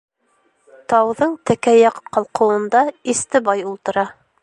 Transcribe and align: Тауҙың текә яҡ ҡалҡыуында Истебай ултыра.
Тауҙың 0.93 1.35
текә 1.51 1.75
яҡ 1.81 2.01
ҡалҡыуында 2.19 2.85
Истебай 3.15 3.67
ултыра. 3.75 4.13